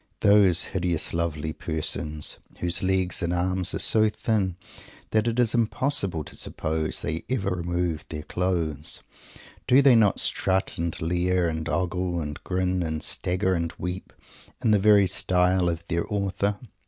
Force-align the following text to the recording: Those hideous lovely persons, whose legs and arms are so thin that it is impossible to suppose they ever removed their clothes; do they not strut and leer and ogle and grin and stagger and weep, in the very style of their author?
Those 0.21 0.63
hideous 0.73 1.13
lovely 1.13 1.53
persons, 1.53 2.37
whose 2.57 2.81
legs 2.81 3.21
and 3.21 3.31
arms 3.31 3.75
are 3.75 3.77
so 3.77 4.09
thin 4.09 4.55
that 5.11 5.27
it 5.27 5.37
is 5.37 5.53
impossible 5.53 6.23
to 6.23 6.35
suppose 6.35 7.03
they 7.03 7.23
ever 7.29 7.51
removed 7.51 8.09
their 8.09 8.23
clothes; 8.23 9.03
do 9.67 9.79
they 9.79 9.95
not 9.95 10.19
strut 10.19 10.79
and 10.79 10.99
leer 10.99 11.47
and 11.47 11.69
ogle 11.69 12.19
and 12.19 12.43
grin 12.43 12.81
and 12.81 13.03
stagger 13.03 13.53
and 13.53 13.73
weep, 13.77 14.11
in 14.63 14.71
the 14.71 14.79
very 14.79 15.05
style 15.05 15.69
of 15.69 15.85
their 15.85 16.05
author? 16.11 16.57